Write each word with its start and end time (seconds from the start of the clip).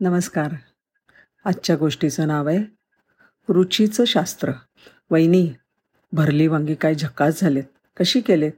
नमस्कार. 0.00 0.52
आजच्या 1.44 1.76
गोष्टीचं 1.76 2.26
नाव 2.26 2.48
आहे 2.48 2.58
रुचीचं 3.48 4.04
शास्त्र. 4.04 4.52
वैनी 5.10 5.52
भरली 6.12 6.46
वांगी 6.46 6.74
काय 6.74 6.94
झकास 6.94 7.40
झालेत? 7.40 7.62
कशी 7.96 8.20
केलेत? 8.20 8.52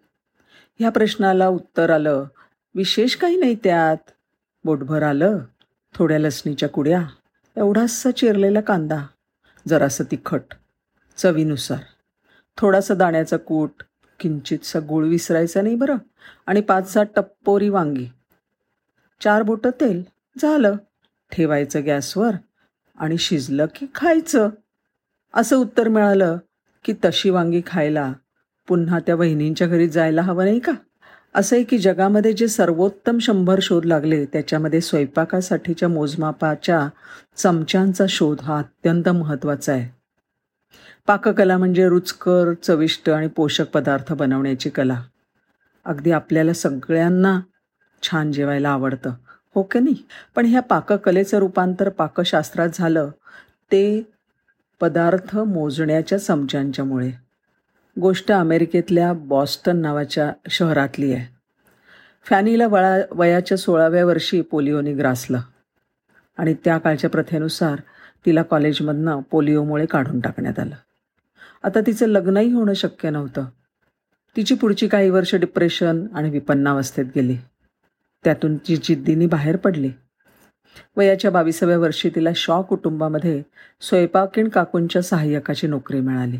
ह्या 0.78 0.90
प्रश्नाला 0.90 1.48
उत्तर 1.48 1.90
आलं 1.90 2.24
विशेष 2.74 3.16
काही 3.16 3.36
नाही 3.36 3.54
त्यात. 3.54 4.10
बोटभर 4.64 5.02
आलं 5.02 5.38
थोड्या 5.94 6.18
लसणीच्या 6.18 6.68
कुड्या 6.68 7.06
एवढासा 7.56 8.10
चिरलेला 8.10 8.60
कांदा 8.60 9.06
जरासं 9.68 10.04
तिखट 10.10 10.42
चवीनुसार. 11.16 11.80
थोडासा 12.56 12.94
दाण्याचा 12.94 13.36
कूट 13.36 13.82
किंचितसा 14.20 14.78
गुळ 14.78 15.06
विसरायचा 15.06 15.62
नाही 15.62 15.74
बरं 15.74 15.96
आणि 16.46 16.60
पाच 16.60 16.92
सहा 16.92 17.04
टप्पोरी 17.16 17.68
वांगी. 17.68 18.06
चार 19.20 19.42
बोटं 19.42 19.70
तेल 19.70 20.02
झालं. 20.38 20.76
ठेवायचं 21.32 21.84
गॅसवर 21.84 22.30
आणि 22.98 23.18
शिजलं 23.18 23.66
की 23.74 23.86
खायचं. 23.94 24.50
असं 25.34 25.56
उत्तर 25.56 25.88
मिळालं 25.88 26.38
की 26.84 26.94
तशी 27.04 27.30
वांगी 27.30 27.62
खायला 27.66 28.12
पुन्हा 28.68 28.98
त्या 28.98 29.14
वहिनींच्या 29.14 29.66
घरी 29.66 29.88
जायला 29.88 30.22
हवं 30.22 30.44
नाही 30.44 30.58
का? 30.58 30.72
असं 31.34 31.56
आहे 31.56 31.64
की 31.64 31.78
जगामध्ये 31.78 32.32
जे 32.32 32.48
सर्वोत्तम 32.48 33.18
शंभर 33.18 33.58
शोध 33.62 33.84
लागले 33.84 34.24
त्याच्यामध्ये 34.24 34.80
स्वयंपाकासाठीच्या 34.80 35.88
मोजमापाच्या 35.88 36.88
चमच्यांचा 37.36 38.04
शोध 38.08 38.40
हा 38.40 38.58
अत्यंत 38.58 39.08
महत्त्वाचा 39.08 39.72
आहे. 39.72 39.98
पाककला 41.06 41.58
म्हणजे 41.58 41.88
रुचकर 41.88 42.52
चविष्ट 42.62 43.10
आणि 43.10 43.28
पोषक 43.28 43.70
पदार्थ 43.70 44.12
बनवण्याची 44.12 44.70
कला. 44.70 45.02
अगदी 45.84 46.10
आपल्याला 46.10 46.52
सगळ्यांना 46.52 47.40
छान 48.02 48.32
जेवायला 48.32 48.70
आवडतं. 48.70 49.14
हो 49.54 49.62
की 49.62 49.78
नाही? 49.78 50.06
पण 50.36 50.46
ह्या 50.46 50.60
पाककलेचं 50.60 51.38
रूपांतर 51.38 51.88
पाकशास्त्रात 51.88 52.68
झालं. 52.74 53.10
ते 53.72 54.06
पदार्थ 54.80 55.38
मोजण्याच्या 55.38 56.18
समजांच्यामुळे. 56.18 57.10
गोष्ट 58.00 58.32
अमेरिकेतल्या 58.32 59.12
बॉस्टन 59.12 59.76
नावाच्या 59.76 60.32
शहरातली 60.48 61.12
आहे. 61.12 61.34
फॅनीला 62.24 62.66
वळा 62.66 62.98
वयाच्या 63.10 63.58
सोळाव्या 63.58 64.04
वर्षी 64.04 64.40
पोलिओने 64.40 64.92
ग्रासलं. 64.92 65.40
आणि 66.36 66.54
त्या 66.64 66.78
काळच्या 66.78 67.10
प्रथेनुसार 67.10 67.76
तिला 68.26 68.42
कॉलेजमधनं 68.42 69.20
पोलिओमुळे 69.30 69.86
काढून 69.86 70.20
टाकण्यात 70.20 70.58
आलं. 70.58 70.74
आता 71.62 71.80
तिचं 71.80 72.06
लग्नही 72.06 72.52
होणं 72.52 72.72
शक्य 72.72 73.10
नव्हतं. 73.10 73.44
तिची 74.36 74.54
पुढची 74.54 74.88
काही 74.88 75.10
वर्ष 75.10 75.34
डिप्रेशन 75.34 76.06
आणि 76.14 76.30
विपन्नावस्थेत 76.30 77.04
गेली. 77.16 77.36
त्यातून 78.24 78.56
ती 78.56 78.76
जिद्दीने 78.76 79.26
बाहेर 79.26 79.56
पडली. 79.56 79.90
वयाच्या 80.96 81.30
बावीसाव्या 81.30 81.78
वर्षी 81.78 82.10
तिला 82.14 82.30
शॉ 82.36 82.62
कुटुंबामध्ये 82.62 83.42
स्वयंपाकीण 83.80 84.48
काकूंच्या 84.48 85.02
सहाय्यकाची 85.02 85.66
नोकरी 85.66 86.00
मिळाली. 86.00 86.38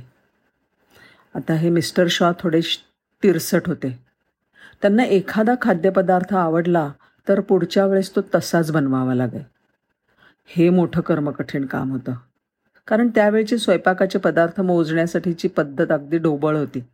आता 1.34 1.54
हे 1.54 1.70
मिस्टर 1.70 2.06
शॉ 2.10 2.32
थोडे 2.38 2.60
तिरसट 3.22 3.66
होते. 3.66 3.98
त्यांना 4.82 5.04
एखादा 5.04 5.54
खाद्यपदार्थ 5.62 6.34
आवडला 6.34 6.92
तर 7.28 7.40
पुढच्या 7.40 7.86
वेळेस 7.86 8.16
तो 8.16 8.20
तसाच 8.34 8.72
बनवावा 8.72 9.14
लागे 9.14 9.46
हे 10.46 10.70
मोठं 10.70 11.00
कर्मकठीण 11.00 11.66
काम 11.66 11.90
होतं. 11.90 12.12
कारण 12.86 13.08
त्यावेळचे 13.08 13.58
स्वयंपाकाचे 13.58 14.18
पदार्थ 14.18 14.60
मोजण्यासाठीची 14.60 15.48
पद्धत 15.48 15.92
अगदी 15.92 16.18
ढोबळ 16.18 16.56
होती. 16.56 16.84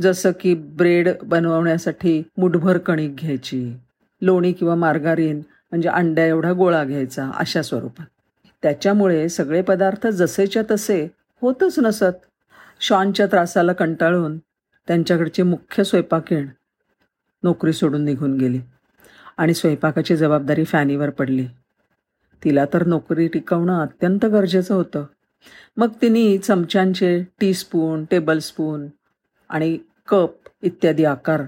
जसं 0.00 0.30
की 0.40 0.54
ब्रेड 0.54 1.08
बनवण्यासाठी 1.22 2.22
मुठभर 2.38 2.78
कणिक 2.78 3.16
घ्यायची 3.16 3.76
लोणी 4.24 4.52
किंवा 4.52 4.74
मार्गारीन 4.74 5.36
म्हणजे 5.36 5.88
अंड्या 5.88 6.26
एवढा 6.26 6.52
गोळा 6.52 6.84
घ्यायचा 6.84 7.30
अशा 7.34 7.62
स्वरूपात. 7.62 8.06
त्याच्यामुळे 8.62 9.28
सगळे 9.28 9.62
पदार्थ 9.62 10.06
जसेच्या 10.06 10.62
तसे 10.70 11.08
होतच 11.42 11.78
नसत. 11.78 12.14
शॉनच्या 12.80 13.26
त्रासाला 13.26 13.72
कंटाळून 13.72 14.38
त्यांच्याकडचे 14.86 15.42
मुख्य 15.42 15.84
स्वयंपाकीण 15.84 16.46
नोकरी 17.42 17.72
सोडून 17.72 18.04
निघून 18.04 18.38
गेली. 18.38 18.60
आणि 19.36 19.54
स्वयंपाकाची 19.54 20.16
जबाबदारी 20.16 20.64
फॅनीवर 20.64 21.10
पडली. 21.10 21.46
तिला 22.44 22.64
तर 22.64 22.86
नोकरी 22.86 23.28
टिकवणं 23.28 23.82
अत्यंत 23.82 24.26
गरजेचं 24.26 24.74
होतं. 24.74 25.04
मग 25.76 25.88
तिने 26.02 26.38
चमच्यांचे 26.38 27.22
टीस्पून 27.40 28.04
टेबलस्पून 28.04 28.86
आणि 29.48 29.78
कप 30.08 30.30
इत्यादी 30.62 31.04
आकार 31.04 31.42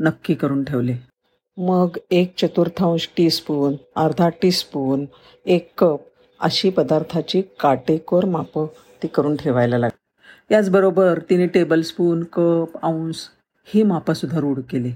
नक्की 0.00 0.34
करून 0.34 0.64
ठेवले. 0.64 1.15
मग 1.58 1.96
एक 2.10 2.34
चतुर्थांश 2.38 3.08
टीस्पून 3.16 3.74
अर्धा 3.96 4.28
टीस्पून 4.28 5.04
एक 5.46 5.70
कप 5.78 6.00
अशी 6.40 6.70
पदार्थाची 6.70 7.42
काटेकोर 7.60 8.24
मापं 8.24 8.66
ती 9.02 9.08
करून 9.08 9.36
ठेवायला 9.36 9.78
लागली. 9.78 10.54
याचबरोबर 10.54 11.18
तिने 11.30 11.46
टेबलस्पून 11.46 12.24
कप 12.24 12.76
अंश 12.82 13.16
ही 13.64 13.82
मापंसुद्धा 13.82 14.40
रूढ 14.40 14.60
केली. 14.70 14.92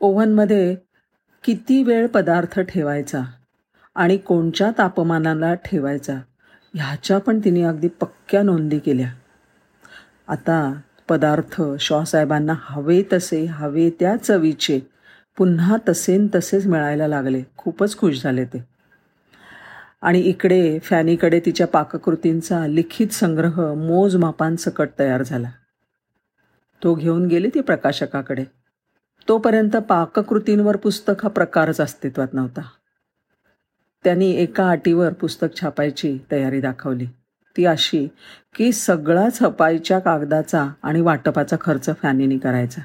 ओव्हनमध्ये 0.00 0.74
किती 1.44 1.82
वेळ 1.82 2.06
पदार्थ 2.06 2.60
ठेवायचा 2.60 3.22
आणि 3.94 4.16
कोणत्या 4.16 4.70
तापमानाला 4.78 5.54
ठेवायचा 5.54 6.14
ह्याच्या 6.74 7.18
पण 7.18 7.40
तिने 7.44 7.62
अगदी 7.62 7.88
पक्क्या 7.88 8.42
नोंदी 8.42 8.78
केल्या. 8.78 9.10
आता 10.28 10.72
पदार्थ 11.08 11.62
शॉसाहेबांना 11.80 12.54
हवे 12.60 13.02
तसे 13.12 13.44
हवे 13.44 13.90
त्या 13.90 14.16
चवीचे 14.16 14.80
पुन्हा 15.40 15.76
तसेन 15.88 16.28
तसेच 16.34 16.66
मिळायला 16.66 17.08
लागले. 17.08 17.42
खूपच 17.56 17.96
खुश 17.96 18.22
झाले 18.22 18.44
ते. 18.44 18.68
आणि 20.02 20.20
इकडे 20.20 20.78
फॅनीकडे 20.78 21.40
तिच्या 21.40 21.66
पाककृतींचा 21.66 22.66
लिखित 22.66 23.08
संग्रह 23.08 23.74
मोजमापांसकट 23.74 24.88
तयार 24.98 25.22
झाला. 25.22 25.50
तो 26.84 26.94
घेऊन 26.94 27.26
गेले 27.26 27.48
ती 27.48 27.60
प्रकाशकाकडे. 27.60 28.44
तोपर्यंत 29.28 29.76
पाककृतींवर 29.76 30.76
पुस्तक 30.76 31.22
हा 31.22 31.28
प्रकारच 31.28 31.80
अस्तित्वात 31.80 32.28
नव्हता. 32.32 32.60
त्यांनी 34.04 34.30
एका 34.30 34.70
अटीवर 34.70 35.12
पुस्तक 35.12 35.60
छापायची 35.60 36.18
तयारी 36.30 36.60
दाखवली. 36.60 37.06
ती 37.56 37.64
अशी 37.64 38.08
की 38.54 38.72
सगळा 38.72 39.28
छपाईच्या 39.40 39.98
कागदाचा 39.98 40.68
आणि 40.82 41.00
वाटपाचा 41.00 41.56
खर्च 41.60 41.90
फॅनीनी 42.02 42.38
करायचा. 42.38 42.80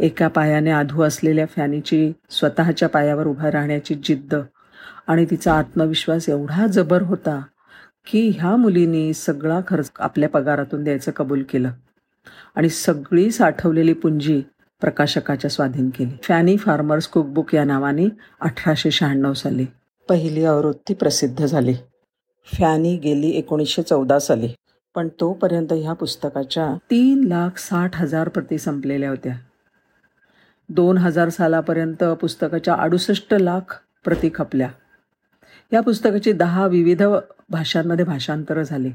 एका 0.00 0.28
पायाने 0.28 0.70
आधू 0.70 1.02
असलेल्या 1.02 1.46
फॅनीची 1.46 2.12
स्वतःच्या 2.30 2.88
पायावर 2.88 3.26
उभा 3.26 3.50
राहण्याची 3.50 3.94
जिद्द 3.94 4.34
आणि 5.06 5.24
तिचा 5.30 5.54
आत्मविश्वास 5.54 6.28
एवढा 6.28 6.66
जबर 6.66 7.02
होता 7.02 7.40
की 8.06 8.28
ह्या 8.28 8.54
मुलीने 8.56 9.12
सगळा 9.12 9.60
खर्च 9.66 9.90
आपल्या 9.98 10.28
पगारातून 10.28 10.84
द्यायचं 10.84 11.10
कबूल 11.10 11.42
केलं 11.42 11.70
आणि 12.54 12.68
सगळी 12.68 13.30
साठवलेली 13.30 13.92
पुंजी 13.92 14.40
प्रकाशकाच्या 14.80 15.50
स्वाधीन 15.50 15.90
केली. 15.90 16.16
फॅनी 16.22 16.56
फार्मर्स 16.56 17.06
कुकबुक 17.06 17.54
या 17.54 17.64
नावाने 17.64 18.06
अठराशे 18.40 18.90
शहाण्णव 18.90 19.32
साली 19.32 19.66
पहिली 20.08 20.44
आवृत्ती 20.44 20.94
प्रसिद्ध 20.94 21.46
झाली. 21.46 21.74
फॅनी 22.46 22.96
गेली 22.96 23.30
एकोणीसशे 23.30 23.82
चौदा 23.82 24.18
साली 24.18 24.48
पण 24.94 25.08
तोपर्यंत 25.20 25.72
ह्या 25.72 25.92
पुस्तकाच्या 25.92 26.74
तीन 26.90 27.24
लाख 27.24 27.58
साठ 27.58 27.96
हजार 27.96 28.28
प्रती 28.28 28.58
संपलेल्या 28.58 29.10
होत्या. 29.10 29.36
दोन 30.70 30.98
हजार 30.98 31.28
सालापर्यंत 31.28 32.04
पुस्तकाच्या 32.04 32.74
अडुसष्ट 32.74 33.34
लाख 33.34 33.80
प्रती 34.04 34.30
खपल्या. 34.34 34.70
या 35.72 35.80
पुस्तकाची 35.80 36.32
दहा 36.32 36.66
विविध 36.66 37.02
भाषांमध्ये 37.48 38.04
भाषांतरं 38.04 38.62
झाली. 38.62 38.90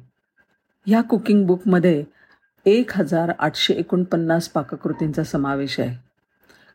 ह्या 0.85 1.01
कुकिंग 1.01 1.45
बुकमध्ये 1.45 2.03
एक 2.65 2.91
हजार 2.93 3.31
आठशे 3.39 3.73
एकोणपन्नास 3.73 4.49
पाककृतींचा 4.49 5.23
समावेश 5.23 5.79
आहे 5.79 5.97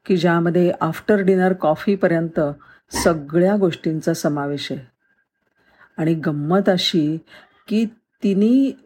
की 0.07 0.17
ज्यामध्ये 0.17 0.73
आफ्टर 0.81 1.17
डिनर 1.17 1.53
कॉफीपर्यंत 1.53 2.41
सगळ्या 3.05 3.57
गोष्टींचा 3.57 4.15
समावेश 4.15 4.73
आहे. 4.73 4.81
आणि 5.99 6.15
गंमत 6.15 6.69
अशी 6.69 7.19
की 7.69 7.85
तिने 8.23 8.77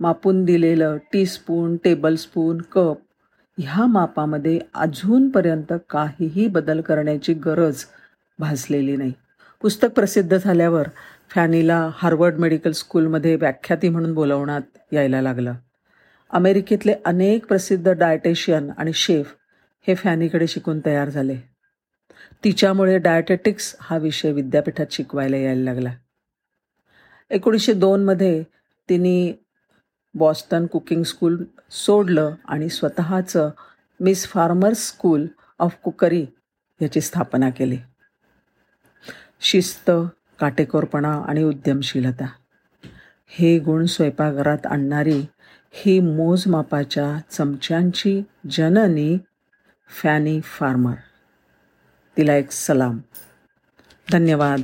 मापून 0.00 0.44
दिलेलं 0.44 0.96
टीस्पून 1.12 1.76
टेबलस्पून 1.76 2.58
कप 2.58 2.96
ह्या 3.58 3.86
मापामध्ये 3.86 4.60
अजूनपर्यंत 4.74 5.72
काहीही 5.90 6.46
बदल 6.46 6.80
करण्याची 6.80 7.34
गरज 7.34 7.84
भासलेली 8.38 8.96
नाही. 8.96 9.12
पुस्तक 9.62 9.88
प्रसिद्ध 9.94 10.36
झाल्यावर 10.36 10.88
फॅनीला 11.30 11.90
हार्वर्ड 11.94 12.34
मेडिकल 12.34 12.70
स्कूलमध्ये 12.70 13.36
व्याख्याती 13.36 13.88
म्हणून 13.88 14.14
बोलवण्यात 14.14 14.78
यायला 14.92 15.22
लागलं. 15.22 15.54
अमेरिकेतले 16.30 16.94
अनेक 17.04 17.46
प्रसिद्ध 17.46 17.88
डायटेशियन 17.88 18.70
आणि 18.78 18.92
शेफ 18.92 19.34
हे 19.86 19.94
फॅनीकडे 19.94 20.46
शिकून 20.46 20.80
तयार 20.86 21.08
झाले. 21.08 21.36
तिच्यामुळे 22.44 22.98
डायटेटिक्स 22.98 23.76
हा 23.80 23.98
विषय 23.98 24.32
विद्यापीठात 24.32 24.86
शिकवायला 24.90 25.36
यायला 25.36 25.62
लागला. 25.62 25.92
एकोणीसशे 27.30 27.72
दोनमध्ये 27.72 28.42
तिने 28.88 29.45
बॉस्टन 30.16 30.66
कुकिंग 30.66 31.02
स्कूल 31.02 31.44
सोडलं 31.70 32.34
आणि 32.44 32.68
स्वतःचं 32.68 33.50
Miss 34.00 34.28
Farmer's 34.28 34.86
school 34.86 35.26
of 35.58 35.76
cookery 35.84 36.26
याची 36.82 37.00
स्थापना 37.00 37.50
केली. 37.50 37.78
शिस्त 39.40 39.90
काटेकोरपणा 40.40 41.22
आणि 41.28 41.42
उद्यमशीलता. 41.42 42.26
हे 43.26 43.58
गुण 43.58 43.86
स्वयंपाकघरात 43.86 44.66
आणणारी 44.66 45.26
ही 45.70 46.00
मोजमापाच्या 46.00 47.20
चमच्यांची 47.30 48.22
जननी 48.50 49.18
फॅनी 50.02 50.40
फार्मर. 50.40 50.94
तिला 52.16 52.34
एक 52.34 52.50
सलाम. 52.50 52.98
धन्यवाद. 54.12 54.60